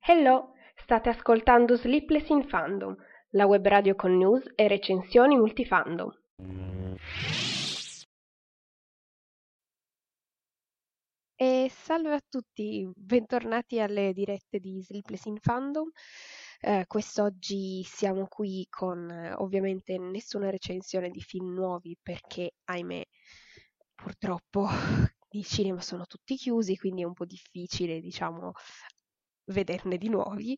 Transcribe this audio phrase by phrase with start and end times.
[0.00, 2.94] Hello, state ascoltando Sleepless in Fandom,
[3.30, 6.10] la web radio con news e recensioni multifandom.
[11.34, 15.88] E salve a tutti, bentornati alle dirette di Sleepless in Fandom.
[16.60, 23.02] Eh, quest'oggi siamo qui con eh, ovviamente nessuna recensione di film nuovi perché, ahimè,
[23.94, 24.68] purtroppo
[25.30, 28.52] i cinema sono tutti chiusi, quindi è un po' difficile, diciamo,
[29.46, 30.56] vederne di nuovi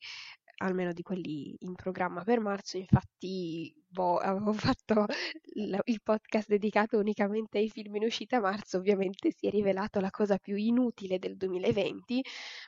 [0.62, 5.06] almeno di quelli in programma per marzo, infatti boh, avevo fatto
[5.54, 10.10] il podcast dedicato unicamente ai film in uscita a marzo, ovviamente si è rivelato la
[10.10, 12.22] cosa più inutile del 2020,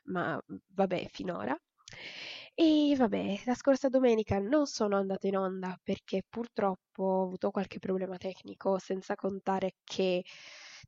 [0.05, 0.41] ma
[0.75, 1.57] vabbè, finora.
[2.55, 7.79] E vabbè, la scorsa domenica non sono andata in onda perché purtroppo ho avuto qualche
[7.79, 10.23] problema tecnico, senza contare che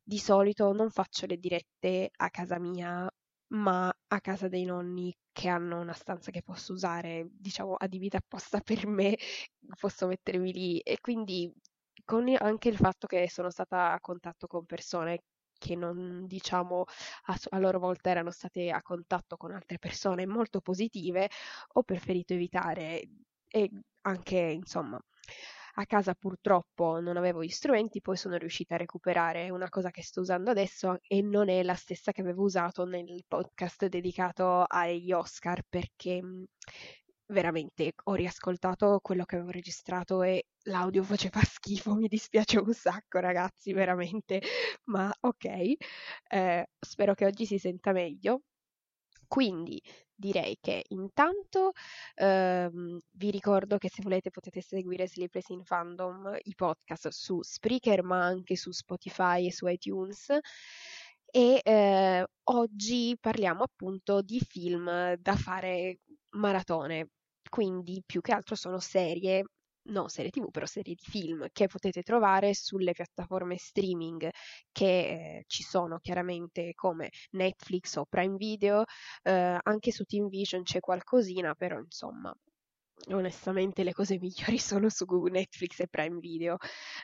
[0.05, 3.09] di solito non faccio le dirette a casa mia
[3.47, 8.59] ma a casa dei nonni che hanno una stanza che posso usare, diciamo, adibita apposta
[8.61, 9.17] per me,
[9.79, 10.79] posso mettermi lì.
[10.79, 11.51] E quindi
[12.03, 15.23] con anche il fatto che sono stata a contatto con persone
[15.57, 16.83] che non diciamo
[17.25, 21.29] a, a, loro volta erano state a contatto con altre persone molto positive,
[21.73, 23.07] ho preferito evitare
[23.47, 23.69] e
[24.01, 24.99] anche insomma
[25.77, 30.03] a casa purtroppo non avevo gli strumenti, poi sono riuscita a recuperare una cosa che
[30.03, 35.11] sto usando adesso e non è la stessa che avevo usato nel podcast dedicato agli
[35.11, 36.21] Oscar perché
[37.27, 43.19] veramente ho riascoltato quello che avevo registrato e l'audio faceva schifo, mi dispiace un sacco
[43.19, 44.41] ragazzi, veramente,
[44.85, 45.45] ma ok,
[46.29, 48.41] eh, spero che oggi si senta meglio.
[49.27, 49.81] Quindi
[50.15, 51.71] direi che intanto
[52.15, 58.03] ehm, vi ricordo che se volete potete seguire Sleepless in Fandom, i podcast su Spreaker
[58.03, 60.29] ma anche su Spotify e su iTunes.
[61.25, 65.99] E eh, oggi parliamo appunto di film da fare
[66.29, 67.09] maratone,
[67.49, 69.43] quindi più che altro sono serie
[69.85, 74.29] no serie tv, però serie di film che potete trovare sulle piattaforme streaming
[74.71, 78.83] che eh, ci sono chiaramente come Netflix o Prime Video,
[79.23, 82.35] eh, anche su Team Vision c'è qualcosina, però insomma
[83.09, 86.57] onestamente le cose migliori sono su Netflix e Prime Video,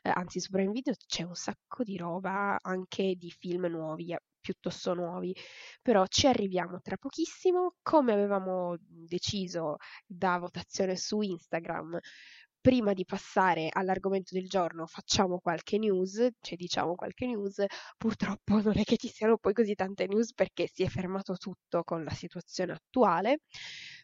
[0.03, 4.21] eh, anzi su Prime Video c'è un sacco di roba anche di film nuovi, eh,
[4.41, 5.35] piuttosto nuovi,
[5.81, 11.99] però ci arriviamo tra pochissimo, come avevamo deciso da votazione su Instagram
[12.61, 17.63] prima di passare all'argomento del giorno facciamo qualche news, cioè diciamo qualche news,
[17.97, 21.83] purtroppo non è che ci siano poi così tante news perché si è fermato tutto
[21.83, 23.39] con la situazione attuale.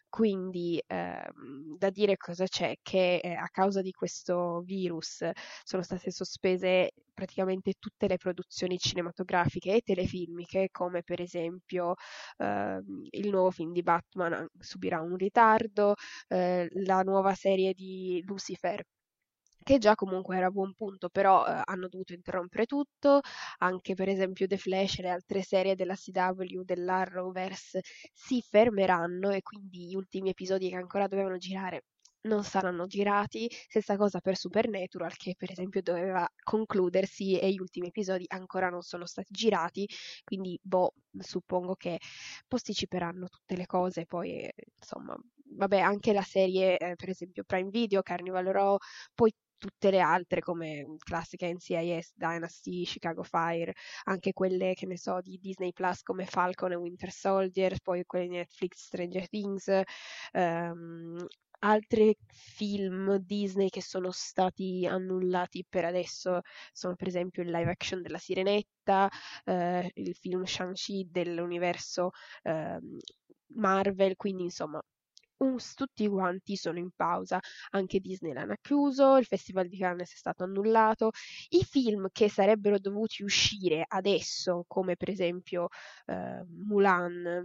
[0.08, 2.74] Quindi ehm, da dire cosa c'è?
[2.82, 5.28] Che eh, a causa di questo virus
[5.64, 11.94] sono state sospese praticamente tutte le produzioni cinematografiche e telefilmiche, come per esempio
[12.38, 15.94] ehm, il nuovo film di Batman subirà un ritardo,
[16.28, 18.82] eh, la nuova serie di Lucifer
[19.68, 23.20] che già comunque era a buon punto, però eh, hanno dovuto interrompere tutto,
[23.58, 27.82] anche per esempio The Flash e le altre serie della CW, dell'Arrowverse
[28.14, 31.84] si fermeranno e quindi gli ultimi episodi che ancora dovevano girare
[32.22, 37.88] non saranno girati, stessa cosa per Supernatural che per esempio doveva concludersi e gli ultimi
[37.88, 39.86] episodi ancora non sono stati girati,
[40.24, 42.00] quindi boh, suppongo che
[42.46, 45.14] posticiperanno tutte le cose, poi eh, insomma,
[45.56, 48.76] vabbè, anche la serie eh, per esempio Prime Video, Carnival Row,
[49.14, 53.74] poi tutte le altre come classica NCIS, Dynasty, Chicago Fire,
[54.04, 58.28] anche quelle che ne so di Disney Plus come Falcon e Winter Soldier, poi quelle
[58.28, 59.66] di Netflix Stranger Things,
[60.32, 61.26] um,
[61.60, 66.40] altri film Disney che sono stati annullati per adesso
[66.72, 69.08] sono per esempio il live action della Sirenetta,
[69.44, 72.10] eh, il film Shang-Chi dell'universo
[72.42, 72.78] eh,
[73.54, 74.80] Marvel, quindi insomma
[75.38, 77.40] un, tutti quanti sono in pausa,
[77.70, 81.10] anche Disneyland ha chiuso, il Festival di Cannes è stato annullato,
[81.50, 85.68] i film che sarebbero dovuti uscire adesso, come per esempio
[86.06, 87.42] eh, Mulan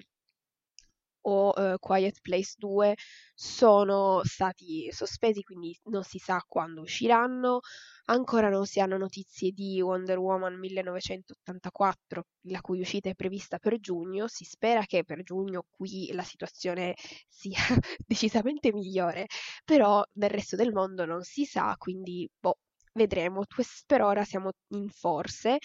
[1.23, 2.95] o uh, Quiet Place 2
[3.33, 7.59] sono stati sospesi, quindi non si sa quando usciranno.
[8.05, 13.79] Ancora non si hanno notizie di Wonder Woman 1984, la cui uscita è prevista per
[13.79, 14.27] giugno.
[14.27, 16.95] Si spera che per giugno qui la situazione
[17.27, 17.59] sia
[18.05, 19.27] decisamente migliore,
[19.63, 22.57] però nel resto del mondo non si sa, quindi boh,
[22.93, 23.43] vedremo.
[23.85, 25.57] Per ora siamo in forse,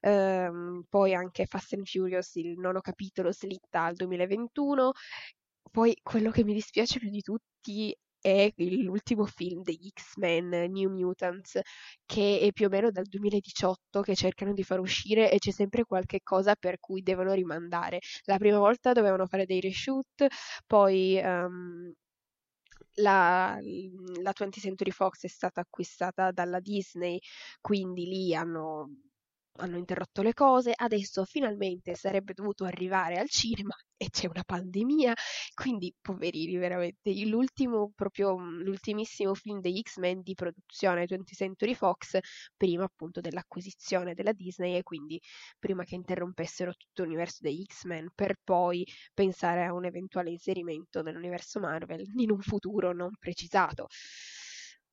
[0.00, 4.92] ehm, poi anche Fast and Furious, il nono capitolo, slitta al 2021.
[5.70, 11.60] Poi quello che mi dispiace più di tutti è l'ultimo film degli X-Men New Mutants,
[12.04, 15.84] che è più o meno dal 2018 che cercano di far uscire e c'è sempre
[15.84, 18.00] qualche cosa per cui devono rimandare.
[18.24, 20.26] La prima volta dovevano fare dei reshoot,
[20.66, 21.92] poi um,
[22.96, 23.58] la,
[24.22, 27.18] la 20th Century Fox è stata acquistata dalla Disney,
[27.60, 28.90] quindi lì hanno
[29.58, 35.14] hanno interrotto le cose, adesso finalmente sarebbe dovuto arrivare al cinema e c'è una pandemia,
[35.54, 37.12] quindi poverini veramente.
[37.24, 42.18] L'ultimo, proprio l'ultimissimo film degli X-Men di produzione 20th Century Fox,
[42.56, 45.20] prima appunto dell'acquisizione della Disney e quindi
[45.58, 51.60] prima che interrompessero tutto l'universo degli X-Men per poi pensare a un eventuale inserimento nell'universo
[51.60, 53.86] Marvel in un futuro non precisato.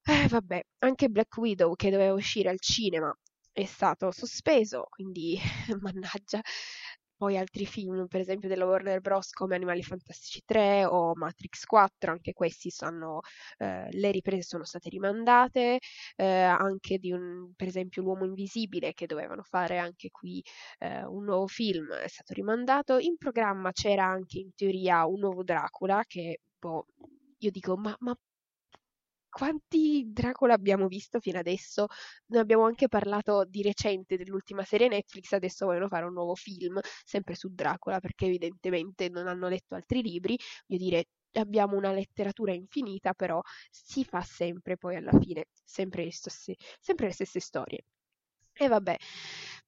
[0.06, 3.13] Eh, vabbè, anche Black Widow che doveva uscire al cinema
[3.53, 5.38] è stato sospeso, quindi
[5.81, 6.41] mannaggia.
[7.15, 9.29] Poi altri film, per esempio della Warner Bros.
[9.31, 13.21] come Animali Fantastici 3 o Matrix 4, anche questi sono,
[13.59, 15.79] eh, le riprese sono state rimandate,
[16.17, 20.44] eh, anche di un, per esempio L'Uomo Invisibile che dovevano fare anche qui
[20.79, 22.97] eh, un nuovo film è stato rimandato.
[22.97, 26.88] In programma c'era anche in teoria un nuovo Dracula che, boh,
[27.39, 28.15] io dico, ma, ma
[29.33, 31.88] quanti Dracula abbiamo visto fino adesso?
[32.27, 36.80] Noi abbiamo anche parlato di recente dell'ultima serie Netflix, adesso vogliono fare un nuovo film
[37.03, 40.38] sempre su Dracula perché evidentemente non hanno letto altri libri.
[40.68, 43.41] Voglio dire, abbiamo una letteratura infinita, però
[43.71, 47.86] si fa sempre poi alla fine, sempre stesse, sempre le stesse storie.
[48.56, 48.95] E vabbè,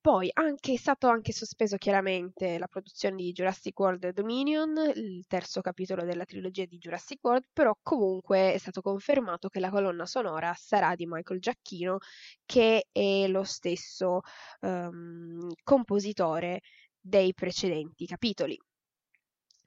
[0.06, 5.62] poi anche, è stato anche sospeso chiaramente la produzione di Jurassic World Dominion, il terzo
[5.62, 10.54] capitolo della trilogia di Jurassic World, però comunque è stato confermato che la colonna sonora
[10.54, 11.98] sarà di Michael Giacchino,
[12.46, 14.20] che è lo stesso
[14.60, 16.62] um, compositore
[17.00, 18.56] dei precedenti capitoli.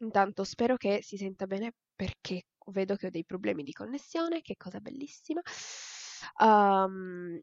[0.02, 4.54] Intanto spero che si senta bene perché vedo che ho dei problemi di connessione, che
[4.56, 5.40] cosa bellissima.
[6.38, 7.42] Um,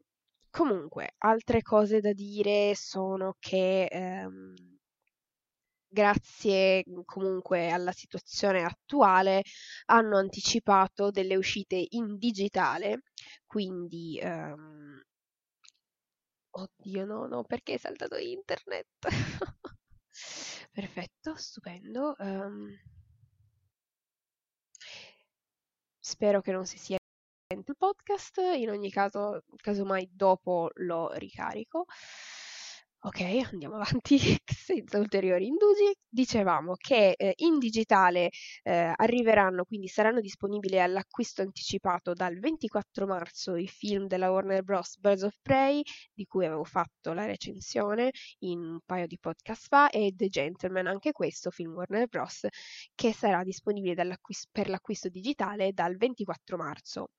[0.56, 4.54] Comunque, altre cose da dire sono che ehm,
[5.86, 9.42] grazie comunque alla situazione attuale
[9.86, 13.02] hanno anticipato delle uscite in digitale,
[13.44, 15.02] quindi ehm...
[16.50, 18.86] oddio no, no, perché è saltato internet?
[20.72, 22.14] Perfetto, stupendo.
[22.18, 22.68] Um...
[26.00, 26.96] Spero che non si sia
[27.48, 31.86] il podcast, in ogni caso, casomai dopo lo ricarico.
[33.06, 33.20] Ok,
[33.52, 35.94] andiamo avanti senza ulteriori indugi.
[36.08, 38.30] Dicevamo che eh, in digitale
[38.64, 44.98] eh, arriveranno, quindi saranno disponibili all'acquisto anticipato dal 24 marzo i film della Warner Bros.
[44.98, 45.82] Birds of Prey,
[46.12, 48.10] di cui avevo fatto la recensione
[48.40, 52.48] in un paio di podcast fa, e The Gentleman, anche questo film Warner Bros.,
[52.92, 53.94] che sarà disponibile
[54.50, 57.10] per l'acquisto digitale dal 24 marzo.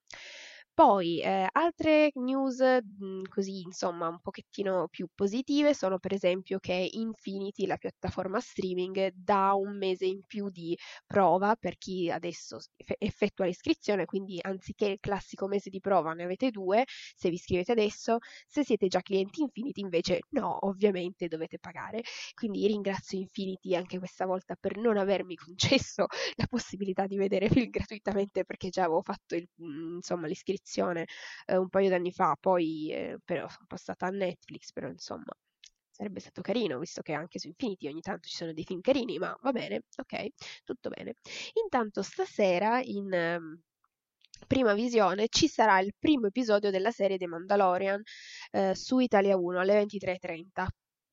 [0.78, 6.60] Poi eh, altre news mh, mhmm, così insomma un pochettino più positive sono per esempio
[6.60, 10.78] che Infinity, la piattaforma streaming, dà un mese in più di
[11.08, 12.60] prova per chi adesso
[13.00, 16.84] effettua l'iscrizione, quindi anziché il classico mese di prova ne avete due
[17.16, 22.02] se vi iscrivete adesso, se siete già clienti Infinity invece no, ovviamente dovete pagare.
[22.36, 27.70] Quindi ringrazio Infinity anche questa volta per non avermi concesso la possibilità di vedere film
[27.72, 31.08] gratuitamente perché già avevo fatto il, mhmm, insomma l'iscrizione trascrizione
[31.46, 35.34] eh, un paio d'anni fa, poi eh, però sono passata a Netflix, però insomma
[35.90, 39.18] sarebbe stato carino, visto che anche su Infinity ogni tanto ci sono dei film carini,
[39.18, 40.28] ma va bene, ok,
[40.64, 41.16] tutto bene.
[41.64, 43.12] Intanto stasera in...
[43.12, 43.62] Um,
[44.46, 48.00] prima visione ci sarà il primo episodio della serie The Mandalorian
[48.52, 50.68] eh, su Italia 1 alle 23.30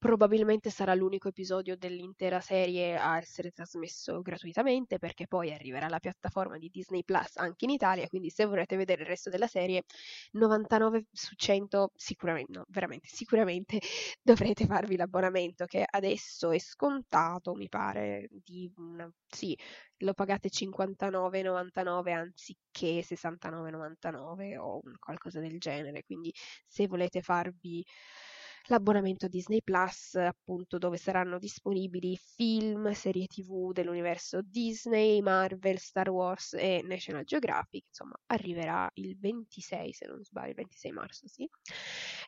[0.05, 6.59] probabilmente sarà l'unico episodio dell'intera serie a essere trasmesso gratuitamente perché poi arriverà la piattaforma
[6.59, 9.85] di Disney Plus anche in Italia, quindi se vorrete vedere il resto della serie
[10.33, 13.79] 99 su 100 sicuramente, no, veramente sicuramente
[14.21, 19.57] dovrete farvi l'abbonamento che adesso è scontato, mi pare di una, sì,
[20.01, 26.31] lo pagate 59,99 anziché 69,99 o qualcosa del genere, quindi
[26.67, 27.83] se volete farvi
[28.69, 36.55] l'abbonamento Disney Plus, appunto dove saranno disponibili film, serie tv dell'universo Disney, Marvel, Star Wars
[36.55, 41.49] e National Geographic, insomma arriverà il 26 se non sbaglio, il 26 marzo, sì.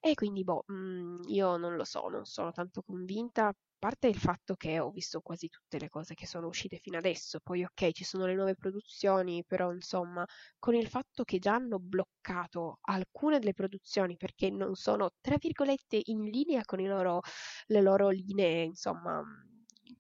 [0.01, 4.17] E quindi boh, mh, mm, io non lo so, non sono tanto convinta parte il
[4.17, 7.93] fatto che ho visto quasi tutte le cose che sono uscite fino adesso, poi ok,
[7.93, 10.25] ci sono le nuove produzioni, però insomma,
[10.59, 16.01] con il fatto che già hanno bloccato alcune delle produzioni perché non sono, tra virgolette,
[16.05, 17.21] in linea con loro,
[17.67, 19.23] le loro linee, insomma,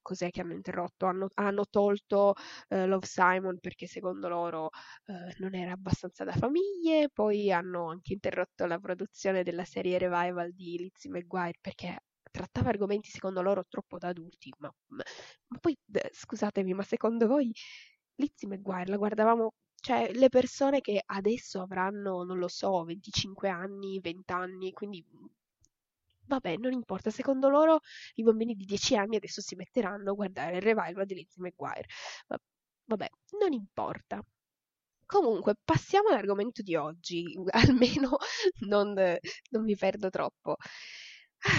[0.03, 1.07] cos'è che hanno interrotto?
[1.07, 2.35] Hanno, hanno tolto
[2.69, 4.71] eh, Love Simon perché secondo loro
[5.07, 10.53] eh, non era abbastanza da famiglie, poi hanno anche interrotto la produzione della serie revival
[10.53, 11.99] di Lizzie McGuire perché
[12.37, 15.03] trattava argomenti secondo loro troppo da adulti, ma, ma,
[15.49, 15.77] ma poi
[16.13, 17.53] scusatemi, ma secondo voi
[18.17, 24.01] Lizzie McGuire la guardavamo cioè le persone che adesso avranno, non lo so, 25 anni,
[24.01, 25.05] 20 anni, quindi
[26.27, 27.81] vabbè, non importa, secondo loro
[28.15, 31.87] i bambini di 10 anni adesso si metteranno a guardare il revival di Lizzie McGuire.
[32.87, 33.09] Vabbè,
[33.41, 34.23] non importa.
[35.07, 38.17] Comunque, passiamo all'argomento di oggi, almeno
[38.67, 38.93] non,
[39.51, 40.57] non mi perdo troppo.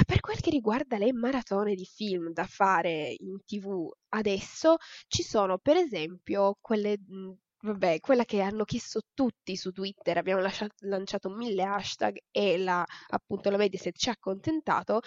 [0.06, 4.78] Per quel che riguarda le maratone di film da fare in TV adesso,
[5.08, 10.42] ci sono per esempio quelle mh, Vabbè, quella che hanno chiesto tutti su Twitter, abbiamo
[10.42, 14.98] lasciato, lanciato mille hashtag e la, appunto la Mediaset ci ha accontentato.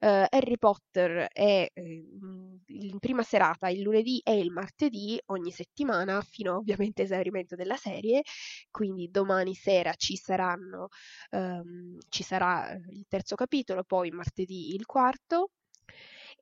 [0.00, 2.04] Uh, Harry Potter è eh,
[2.90, 8.22] in prima serata il lunedì e il martedì ogni settimana, fino ovviamente all'esaurimento della serie.
[8.70, 10.88] Quindi domani sera ci saranno,
[11.30, 15.50] um, ci sarà il terzo capitolo, poi martedì il quarto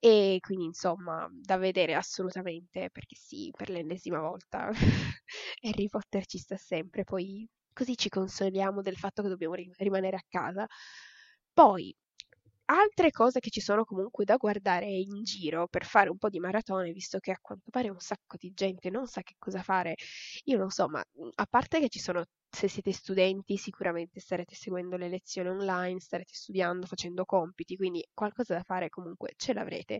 [0.00, 4.70] e quindi insomma da vedere assolutamente perché sì, per l'ennesima volta
[5.62, 10.24] Harry Potter ci sta sempre, poi così ci consoliamo del fatto che dobbiamo rimanere a
[10.28, 10.66] casa.
[11.52, 11.94] Poi
[12.70, 16.38] altre cose che ci sono comunque da guardare in giro per fare un po' di
[16.40, 19.94] maratone, visto che a quanto pare un sacco di gente non sa che cosa fare.
[20.44, 21.02] Io non so, ma
[21.34, 26.32] a parte che ci sono se siete studenti sicuramente starete seguendo le lezioni online, starete
[26.34, 29.98] studiando, facendo compiti, quindi qualcosa da fare comunque ce l'avrete.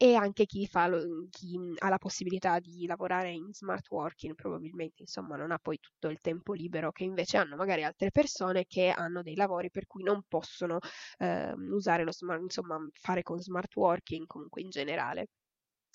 [0.00, 0.88] E anche chi, fa
[1.30, 6.08] chi ha la possibilità di lavorare in smart working probabilmente insomma non ha poi tutto
[6.08, 10.02] il tempo libero che invece hanno magari altre persone che hanno dei lavori per cui
[10.04, 10.78] non possono
[11.18, 15.26] eh, usare lo smart, insomma fare con smart working comunque in generale.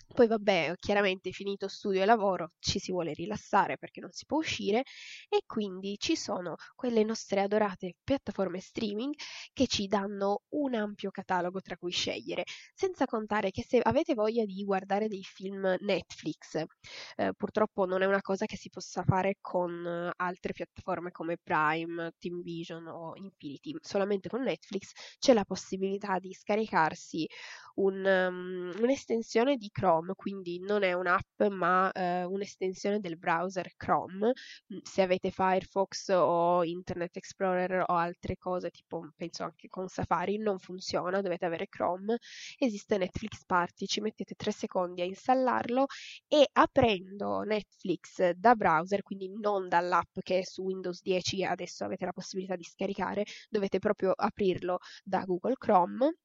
[0.07, 4.37] Poi vabbè, chiaramente finito studio e lavoro ci si vuole rilassare perché non si può
[4.37, 4.83] uscire
[5.27, 9.15] e quindi ci sono quelle nostre adorate piattaforme streaming
[9.53, 12.43] che ci danno un ampio catalogo tra cui scegliere,
[12.75, 16.63] senza contare che se avete voglia di guardare dei film Netflix,
[17.15, 22.11] eh, purtroppo non è una cosa che si possa fare con altre piattaforme come Prime,
[22.19, 27.27] Team Vision o Infinity, solamente con Netflix c'è la possibilità di scaricarsi
[27.75, 34.31] un, um, un'estensione di Chrome, quindi non è un'app ma uh, un'estensione del browser Chrome.
[34.73, 40.37] Mm, se avete Firefox o Internet Explorer o altre cose, tipo penso anche con Safari,
[40.37, 42.17] non funziona, dovete avere Chrome.
[42.57, 45.85] Esiste Netflix Party, ci mettete 3 secondi a installarlo
[46.27, 52.13] e aprendo Netflix da browser, quindi non dall'app che su Windows 10 adesso avete la
[52.13, 56.15] possibilità di scaricare, dovete proprio aprirlo da Google Chrome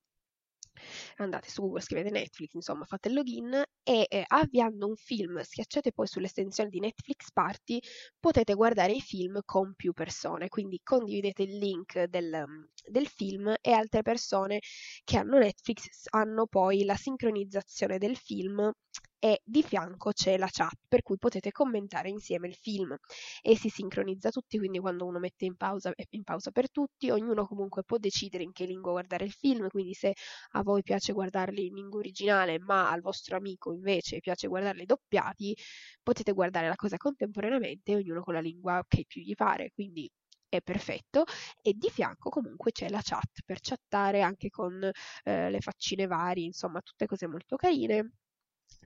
[1.16, 5.92] andate su Google, scrivete Netflix, insomma fate il login e eh, avviando un film, schiacciate
[5.92, 7.80] poi sull'estensione di Netflix Party,
[8.18, 12.44] potete guardare i film con più persone, quindi condividete il link del,
[12.88, 14.60] del film e altre persone
[15.04, 18.72] che hanno Netflix hanno poi la sincronizzazione del film
[19.18, 22.96] e di fianco c'è la chat per cui potete commentare insieme il film.
[23.42, 27.10] E si sincronizza tutti, quindi quando uno mette in pausa è in pausa per tutti,
[27.10, 30.14] ognuno comunque può decidere in che lingua guardare il film, quindi se
[30.52, 35.56] a voi piace guardarli in lingua originale ma al vostro amico invece piace guardarli doppiati,
[36.02, 40.10] potete guardare la cosa contemporaneamente, ognuno con la lingua che più gli pare, quindi
[40.48, 41.24] è perfetto.
[41.62, 44.82] E di fianco comunque c'è la chat per chattare anche con
[45.24, 48.12] eh, le faccine varie, insomma tutte cose molto carine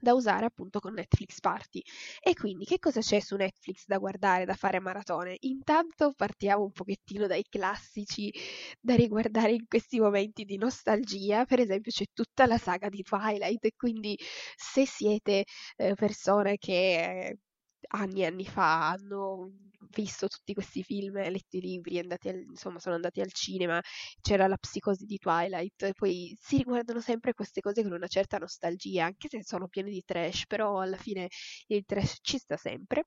[0.00, 1.82] da usare appunto con Netflix Party.
[2.20, 5.36] E quindi che cosa c'è su Netflix da guardare, da fare maratone?
[5.40, 8.32] Intanto partiamo un pochettino dai classici
[8.80, 13.68] da riguardare in questi momenti di nostalgia, per esempio c'è tutta la saga di Twilight,
[13.76, 14.18] quindi
[14.56, 15.44] se siete
[15.76, 17.38] eh, persone che eh,
[17.88, 19.50] anni e anni fa hanno
[19.94, 22.06] visto tutti questi film, letto i libri, al,
[22.48, 23.80] insomma sono andati al cinema,
[24.20, 28.38] c'era la psicosi di Twilight, e poi si riguardano sempre queste cose con una certa
[28.38, 31.28] nostalgia, anche se sono piene di trash, però alla fine
[31.66, 33.04] il trash ci sta sempre.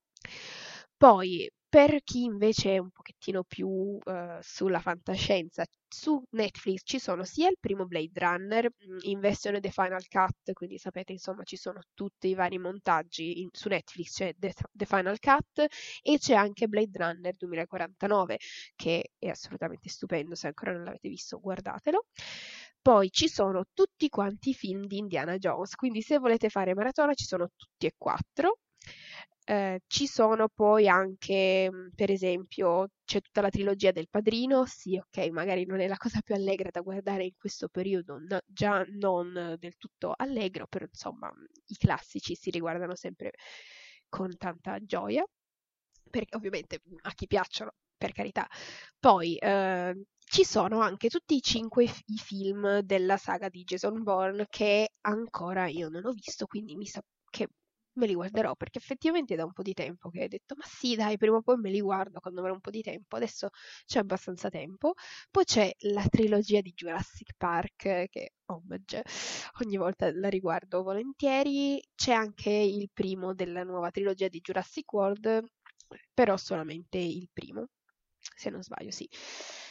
[0.98, 7.26] Poi, per chi invece è un pochettino più uh, sulla fantascienza, su Netflix ci sono
[7.26, 11.58] sia il primo Blade Runner mm, in versione The Final Cut, quindi sapete insomma ci
[11.58, 15.66] sono tutti i vari montaggi, in, su Netflix c'è The, The, Final Cut
[16.02, 18.38] e c'è anche Blade Runner 2049
[18.74, 22.06] che è assolutamente stupendo, se ancora non l'avete visto guardatelo.
[22.82, 27.14] Poi ci sono tutti quanti i film di Indiana Jones, quindi se volete fare maratona
[27.14, 28.60] ci sono tutti e quattro
[29.48, 34.98] Eh, ci sono poi anche, mm, per esempio, c'è tutta la trilogia del Padrino, sì,
[34.98, 38.84] ok, magari non è la cosa più allegra da guardare in questo periodo, no, già
[38.98, 41.32] non del tutto allegro, però insomma
[41.68, 43.32] i classici si riguardano sempre
[44.10, 45.24] con tanta gioia,
[46.10, 48.48] perché ovviamente a chi piacciono, per carità.
[49.00, 54.46] Poi eh, ci sono anche tutti i cinque i film della saga di Jason Bourne
[54.50, 57.48] che ancora io non ho visto, quindi mi sa che
[57.96, 60.64] me li guarderò perché effettivamente è da un po' di tempo che hai detto ma
[60.66, 63.50] sì dai prima o poi me li guardo quando avrò un po' di tempo adesso
[63.86, 64.94] c'è abbastanza tempo.
[65.32, 69.04] Poi c'è la trilogia di Jurassic Park che homage
[69.64, 71.82] ogni volta la riguardo volentieri.
[71.96, 75.44] C'è anche il primo della nuova trilogia di Jurassic World
[76.14, 77.68] però solamente il primo
[78.36, 79.08] se non sbaglio sì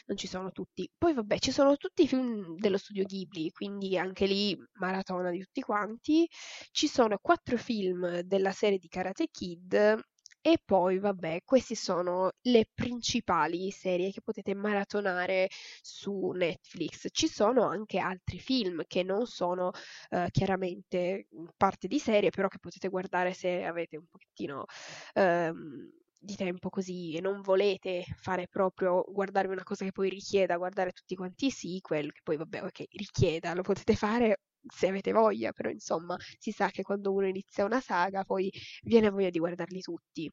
[0.06, 0.88] non ci sono tutti.
[0.96, 5.40] Poi vabbè, ci sono tutti i film dello studio Ghibli, quindi anche lì maratona di
[5.40, 6.28] tutti quanti.
[6.70, 10.02] Ci sono quattro film della serie di Karate Kid
[10.46, 15.48] e poi, vabbè, queste sono le principali serie che potete maratonare
[15.80, 17.06] su Netflix.
[17.10, 19.68] Ci sono anche altri film che non sono
[20.10, 24.66] uh, chiaramente parte di serie, però che potete guardare se avete un pochettino...
[25.14, 25.90] Um,
[26.24, 30.92] di tempo così e non volete fare proprio guardarvi una cosa che poi richieda guardare
[30.92, 35.52] tutti quanti i sequel, che poi vabbè, ok, richieda, lo potete fare se avete voglia,
[35.52, 38.50] però insomma si sa che quando uno inizia una saga poi
[38.82, 40.30] viene voglia di guardarli tutti.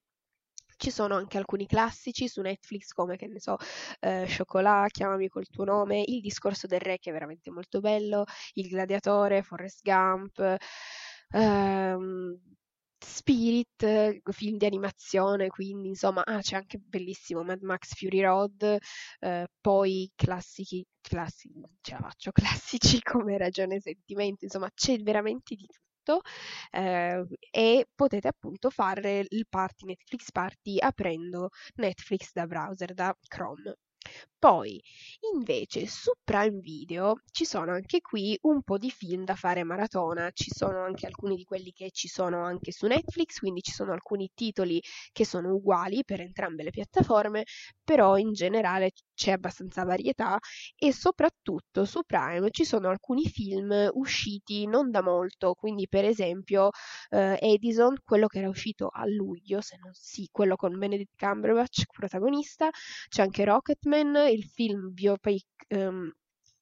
[0.77, 3.55] Ci sono anche alcuni classici su Netflix come, che ne so,
[3.99, 8.23] eh, Chocolat, Chiamami col tuo nome, Il discorso del re che è veramente molto bello,
[8.53, 10.57] Il gladiatore, Forrest Gump,
[11.29, 12.39] ehm,
[13.05, 18.77] Spirit, film di animazione, quindi insomma, ah, c'è anche bellissimo Mad Max Fury Road,
[19.19, 22.31] eh, poi classici, classici, ce la faccio,
[22.99, 26.21] classici come Ragione e Sentimento, insomma, c'è veramente di tutto
[26.71, 33.75] eh, e potete appunto fare il party Netflix Party aprendo Netflix da browser, da Chrome.
[34.37, 34.81] Poi,
[35.33, 40.31] invece, su Prime Video ci sono anche qui un po' di film da fare maratona,
[40.33, 43.91] ci sono anche alcuni di quelli che ci sono anche su Netflix, quindi ci sono
[43.93, 47.43] alcuni titoli che sono uguali per entrambe le piattaforme,
[47.83, 48.91] però in generale
[49.21, 50.39] c'è abbastanza varietà
[50.75, 56.69] e soprattutto su Prime ci sono alcuni film usciti non da molto, quindi per esempio
[57.09, 61.83] eh, Edison, quello che era uscito a luglio, se non sì, quello con Benedict Cumberbatch
[61.91, 62.69] protagonista,
[63.09, 66.11] c'è anche Rocketman, il film biopic um,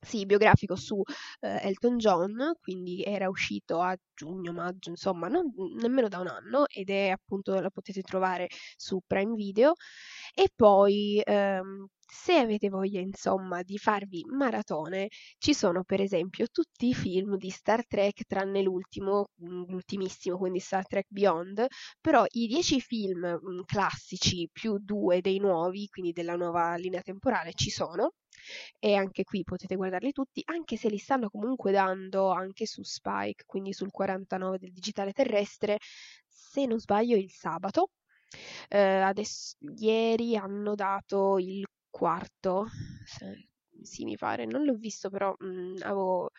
[0.01, 1.01] sì, biografico su
[1.41, 6.67] eh, Elton John, quindi era uscito a giugno, maggio, insomma, non, nemmeno da un anno
[6.67, 9.73] ed è appunto, la potete trovare su Prime Video.
[10.33, 16.87] E poi ehm, se avete voglia, insomma, di farvi maratone, ci sono per esempio tutti
[16.89, 21.65] i film di Star Trek, tranne l'ultimo, mm, l'ultimissimo, quindi Star Trek Beyond,
[22.01, 27.53] però i dieci film mm, classici più due dei nuovi, quindi della nuova linea temporale,
[27.53, 28.13] ci sono.
[28.79, 33.43] E anche qui potete guardarli tutti, anche se li stanno comunque dando anche su Spike,
[33.45, 35.77] quindi sul 49 del digitale terrestre,
[36.27, 37.91] se non sbaglio il sabato.
[38.69, 42.67] Eh, adesso, ieri hanno dato il quarto,
[43.81, 46.31] sì mi pare, non l'ho visto però mh, mm, avevo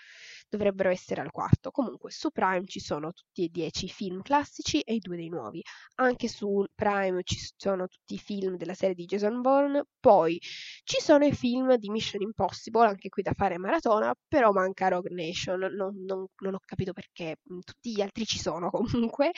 [0.51, 1.71] dovrebbero essere al quarto.
[1.71, 5.29] Comunque su Prime ci sono tutti e dieci i film classici e i due dei
[5.29, 5.63] nuovi.
[5.97, 9.85] Anche su Prime ci sono tutti i film della serie di Jason Bourne.
[9.99, 10.39] Poi
[10.85, 15.15] ci sono i film di Mission Impossible, anche qui da fare maratona, però manca Rogue
[15.15, 15.61] Nation.
[15.61, 17.37] Non, non, non ho capito perché.
[17.53, 19.31] Mm, tutti gli altri ci sono comunque.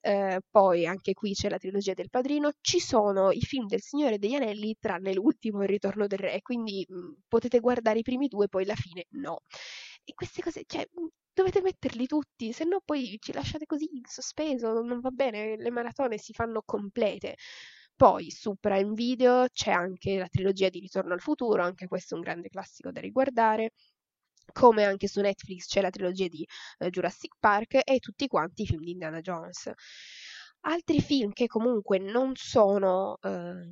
[0.00, 2.50] Eh, poi anche qui c'è la trilogia del Padrino.
[2.60, 6.42] Ci sono i film del Signore degli Anelli, tranne l'ultimo, Il Ritorno del Re.
[6.42, 9.42] Quindi mh, mm, potete guardare i primi due, poi la fine no.
[10.08, 14.04] E queste cose, cioè, mhmm, dovete metterli tutti, se no poi ci lasciate così in
[14.06, 17.36] sospeso, non va bene, le maratone si fanno complete.
[17.94, 22.16] Poi su Prime Video c'è anche la trilogia di Ritorno al futuro, anche questo è
[22.16, 23.72] un grande classico da riguardare.
[24.52, 26.46] Come anche su Netflix c'è la trilogia di
[26.78, 29.70] eh, Jurassic Park e tutti quanti i film di Indiana Jones.
[30.60, 33.68] Altri film che comunque non sono eh,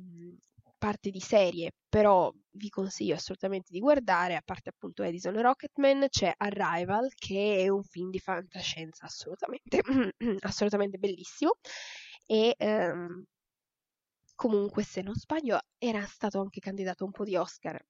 [0.77, 6.07] parte di serie, però vi consiglio assolutamente di guardare, a parte appunto Edison e Rocketman,
[6.09, 9.81] c'è Arrival, che è un film di fantascienza assolutamente,
[10.41, 11.53] assolutamente bellissimo.
[12.25, 13.23] E ehm,
[14.35, 17.83] comunque, se non sbaglio, era stato anche candidato un po' di Oscar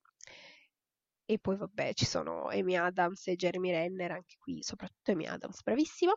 [1.29, 5.61] e poi vabbè ci sono Amy Adams e Jeremy Renner, anche qui soprattutto Amy Adams,
[5.61, 6.13] bravissima.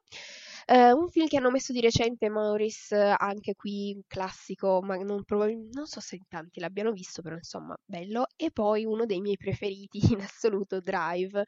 [0.66, 5.86] Uh, un film che hanno messo di recente Maurice, anche qui classico, ma non, non
[5.86, 8.26] so se in tanti l'abbiano visto, però insomma bello.
[8.36, 11.42] E poi uno dei miei preferiti in assoluto, Drive,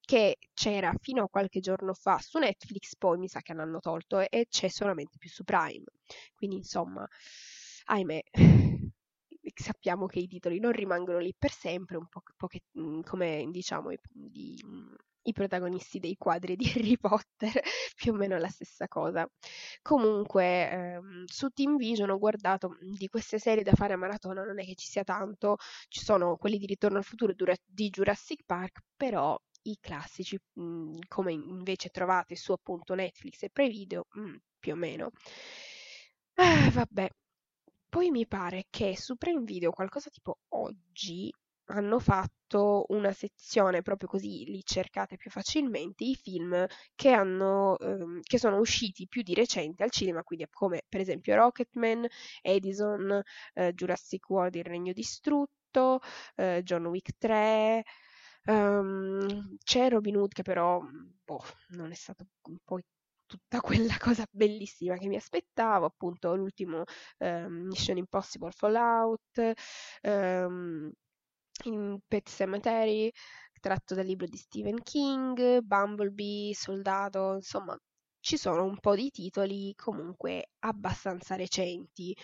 [0.00, 4.20] che c'era fino a qualche giorno fa su Netflix, poi mi sa che l'hanno tolto
[4.20, 5.84] e c'è solamente più su Prime.
[6.34, 7.06] Quindi insomma,
[7.84, 8.22] ahimè,
[9.54, 12.62] sappiamo che i titoli non rimangono lì per sempre, un po', po che,
[13.04, 14.56] come diciamo i, di,
[15.24, 17.60] i protagonisti dei quadri di Harry Potter,
[17.94, 19.26] più o meno la stessa cosa.
[19.82, 24.58] Comunque, ehm, su Team Vision ho guardato di queste serie da fare a maratona, non
[24.60, 25.56] è che ci sia tanto,
[25.88, 27.32] ci sono quelli di Ritorno al futuro
[27.64, 34.06] di Jurassic Park, però i classici, mh, come invece trovate su appunto Netflix e Prevideo,
[34.10, 35.10] mh, più o meno.
[36.36, 37.08] Ah, vabbè.
[37.92, 41.30] Poi mi pare che su Prime Video qualcosa tipo oggi
[41.66, 48.20] hanno fatto una sezione proprio così li cercate più facilmente i film che, hanno, ehm,
[48.22, 52.06] che sono usciti più di recente al cinema, quindi come per esempio Rocketman,
[52.40, 56.00] Edison, eh, Jurassic World Il Regno Distrutto,
[56.36, 57.84] eh, John Wick 3,
[58.46, 60.80] um, c'è Robin Hood che però
[61.24, 61.44] boh,
[61.76, 62.24] non è stato
[62.64, 62.82] poi
[63.32, 66.84] tutta quella cosa bellissima che mi aspettavo, appunto l'ultimo
[67.18, 69.52] um, Mission Impossible Fallout,
[70.02, 70.90] um,
[71.64, 73.10] in Pet Cemetery,
[73.60, 77.76] tratto dal libro di Stephen King, Bumblebee, Soldato, insomma,
[78.20, 82.14] ci sono un po' di titoli comunque abbastanza recenti.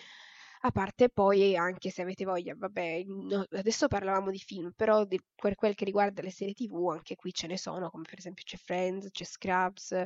[0.61, 5.17] A parte poi, anche se avete voglia, vabbè, no, adesso parlavamo di film, però di,
[5.35, 8.43] per quel che riguarda le serie TV, anche qui ce ne sono, come per esempio
[8.45, 10.03] c'è Friends, c'è Scrubs,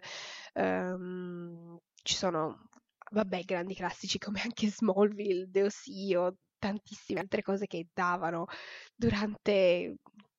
[0.54, 2.68] um, ci sono,
[3.12, 8.46] vabbè, grandi classici come anche Smallville, The O.C.O., tantissime altre cose che davano
[8.96, 9.96] durante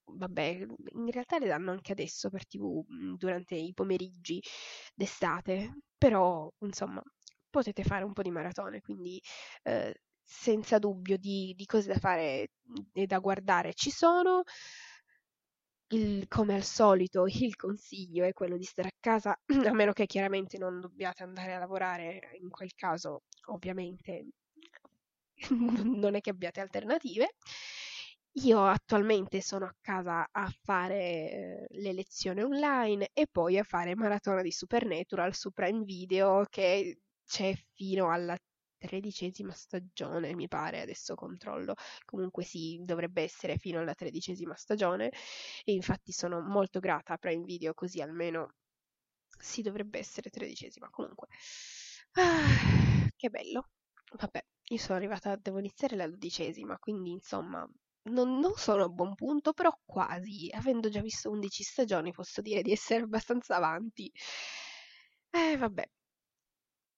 [0.07, 4.40] vabbè, in realtà le danno anche adesso per TV mhmm, durante i pomeriggi
[4.94, 7.03] d'estate, però insomma
[7.54, 9.22] potete fare un po' di maratone, quindi
[9.62, 12.50] eh, senza dubbio di, di, cose da fare
[12.92, 14.42] e da guardare ci sono.
[15.88, 19.38] Il, come al solito il consiglio è quello di stare a casa,
[19.68, 24.26] a meno che chiaramente non dobbiate andare a lavorare, in quel caso ovviamente
[25.84, 27.34] non è che abbiate alternative.
[28.38, 33.94] Io attualmente sono a casa a fare eh, le lezioni online e poi a fare
[33.94, 38.37] maratona di Supernatural su Prime Video che c'è fino alla
[38.78, 41.74] tredicesima stagione, mi pare, adesso controllo.
[42.04, 45.10] Comunque sì, dovrebbe essere fino alla tredicesima stagione
[45.64, 48.54] e infatti sono molto grata a Prime Video così almeno
[49.38, 51.28] sì, dovrebbe essere tredicesima comunque.
[52.12, 53.68] Ah, che bello.
[54.16, 57.68] Vabbè, io sono arrivata, devo iniziare la dodicesima, quindi insomma
[58.10, 60.48] non, non, sono a buon punto, però quasi.
[60.52, 64.10] Avendo già visto 11 stagioni, posso dire di essere abbastanza avanti.
[65.32, 65.84] Eh, vabbè.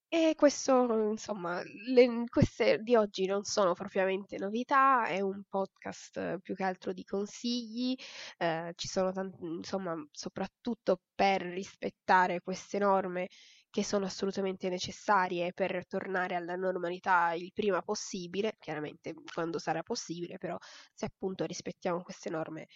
[0.09, 6.55] E questo, insomma, le, queste di oggi non sono propriamente novità, è un podcast più
[6.55, 7.95] che altro di consigli,
[8.39, 13.27] eh, ci sono tanti, insomma, soprattutto per rispettare queste norme
[13.69, 20.39] che sono assolutamente necessarie per tornare alla normalità il prima possibile, chiaramente quando sarà possibile,
[20.39, 20.57] però
[20.95, 22.67] se appunto rispettiamo queste norme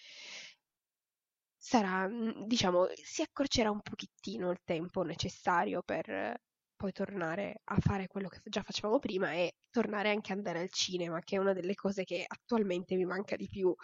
[1.57, 6.37] sarà, mm, diciamo, si accorcerà un pochettino il tempo necessario per
[6.81, 10.71] poi tornare a fare quello che già facevamo prima e tornare anche ad andare al
[10.71, 13.75] cinema, che è una delle cose che attualmente mi manca di più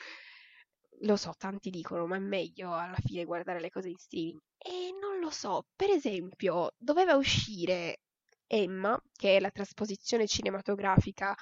[1.01, 4.41] lo so, tanti dicono, ma è meglio alla fine guardare le cose in streaming.
[4.57, 7.99] E non lo so, per esempio, doveva uscire
[8.47, 11.35] Emma, che è la trasposizione cinematografica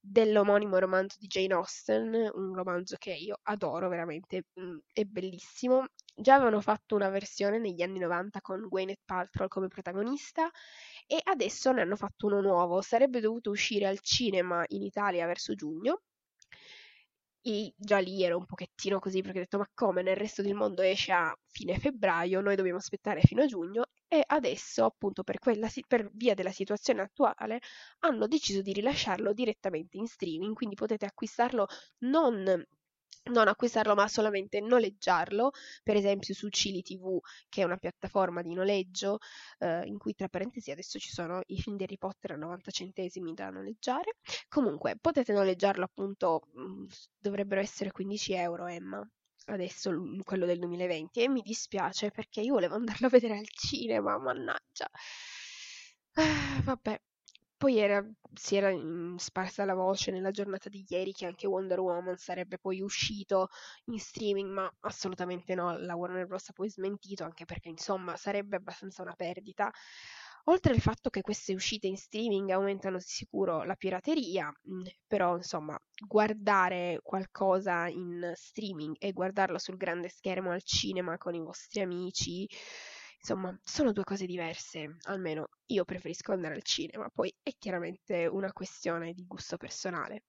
[0.00, 5.86] dell'omonimo romanzo di Jane Austen, un romanzo che io adoro veramente, mm, è bellissimo.
[6.14, 10.50] Già avevano fatto una versione negli anni 90 con Gwyneth Paltrow come protagonista
[11.06, 12.80] e adesso ne hanno fatto uno nuovo.
[12.82, 16.02] Sarebbe dovuto uscire al cinema in Italia verso giugno.
[17.44, 20.02] E già lì ero un pochettino così perché ho detto ma come?
[20.02, 24.22] Nel resto del mondo esce a fine febbraio, noi dobbiamo aspettare fino a giugno e
[24.26, 27.60] adesso appunto per, quella, per via della situazione attuale
[28.00, 31.66] hanno deciso di rilasciarlo direttamente in streaming, quindi potete acquistarlo
[32.00, 32.64] non
[33.30, 38.54] non acquistarlo ma solamente noleggiarlo, per esempio su Cili TV che è una piattaforma di
[38.54, 39.18] noleggio
[39.58, 42.70] eh, in cui tra parentesi adesso ci sono i film di Harry Potter a 90
[42.70, 44.16] centesimi da noleggiare.
[44.48, 46.86] Comunque potete noleggiarlo appunto, mm,
[47.18, 49.06] dovrebbero essere 15 euro Emma,
[49.46, 49.92] adesso
[50.24, 54.88] quello del 2020 e mi dispiace perché io volevo andarlo a vedere al cinema, mannaggia.
[56.14, 57.00] Ah, vabbè,
[57.62, 61.78] poi era, si era mhmm, sparsa la voce nella giornata di ieri che anche Wonder
[61.78, 63.50] Woman sarebbe poi uscito
[63.84, 66.48] in streaming, ma assolutamente no, la Warner Bros.
[66.48, 69.70] ha poi smentito, anche perché insomma sarebbe abbastanza una perdita.
[70.46, 75.36] Oltre al fatto che queste uscite in streaming aumentano di sicuro la pirateria, mm, però
[75.36, 81.80] insomma, guardare qualcosa in streaming e guardarlo sul grande schermo al cinema con i vostri
[81.80, 82.48] amici,
[83.22, 84.96] insomma, sono due cose diverse.
[85.02, 90.24] Almeno io preferisco andare al cinema, poi è chiaramente una questione di gusto personale.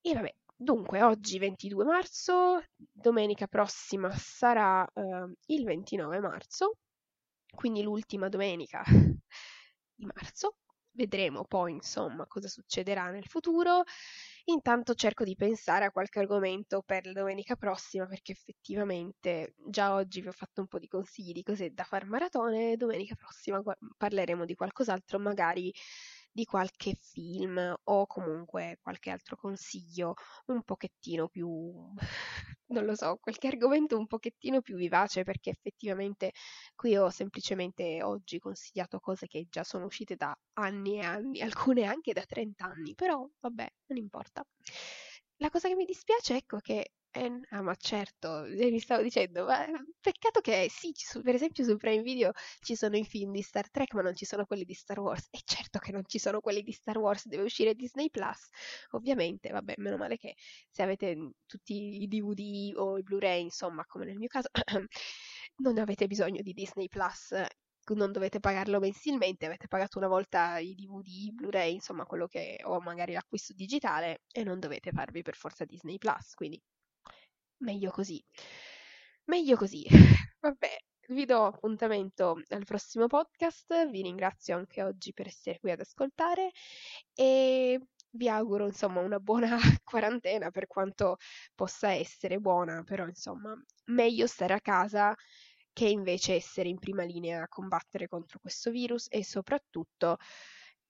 [0.00, 6.78] E vabbè, dunque, oggi 22 marzo, domenica prossima sarà eh, il 29 marzo
[7.54, 8.82] quindi l'ultima domenica
[9.94, 10.56] di marzo.
[10.90, 13.84] Vedremo poi, insomma, cosa succederà nel futuro.
[14.50, 20.22] Intanto cerco di pensare a qualche argomento per la domenica prossima, perché effettivamente già oggi
[20.22, 22.76] vi ho fatto un po' di consigli di cose da far maratone.
[22.78, 23.62] Domenica prossima
[23.98, 25.70] parleremo di qualcos'altro, magari
[26.30, 30.14] di qualche film o comunque qualche altro consiglio
[30.46, 31.48] un pochettino più,
[32.68, 36.32] non lo so, qualche argomento un pochettino più vivace perché effettivamente
[36.74, 41.84] qui ho semplicemente oggi consigliato cose che già sono uscite da anni e anni, alcune
[41.84, 44.44] anche da 30 anni, però vabbè, non importa.
[45.40, 49.44] La cosa che mi dispiace ecco che eh, ah, ma certo, eh, mi stavo dicendo,
[49.44, 49.66] ma
[50.00, 53.70] peccato che sì, su, per esempio su Prime Video ci sono i film di Star
[53.70, 55.26] Trek, ma non ci sono quelli di Star Wars.
[55.30, 58.48] E certo che non ci sono quelli di Star Wars, deve uscire Disney Plus.
[58.90, 60.34] Ovviamente, vabbè, meno male che
[60.70, 64.48] se avete tutti i DVD o i Blu-ray, insomma, come nel mio caso,
[65.62, 67.34] non avete bisogno di Disney Plus
[67.94, 72.80] non dovete pagarlo mensilmente, avete pagato una volta i DVD, Blu-ray, insomma quello che o
[72.80, 76.60] magari l'acquisto digitale e non dovete farvi per forza Disney Plus, quindi
[77.58, 78.22] meglio così.
[79.24, 79.84] Meglio così.
[80.40, 80.76] Vabbè,
[81.08, 86.50] vi do appuntamento al prossimo podcast, vi ringrazio anche oggi per essere qui ad ascoltare
[87.14, 91.16] e vi auguro insomma una buona quarantena per quanto
[91.54, 93.54] possa essere buona, però insomma
[93.86, 95.14] meglio stare a casa
[95.72, 100.16] che invece essere in prima linea a combattere contro questo virus e soprattutto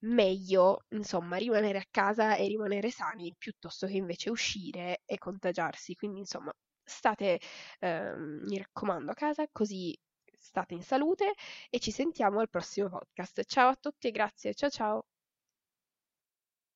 [0.00, 5.94] meglio, insomma, rimanere a casa e rimanere sani piuttosto che invece uscire e contagiarsi.
[5.94, 7.40] Quindi, insomma, state,
[7.80, 9.96] eh, mi raccomando, a casa, così
[10.40, 11.32] state in salute
[11.68, 13.44] e ci sentiamo al prossimo podcast.
[13.44, 15.04] Ciao a tutti e grazie, ciao ciao!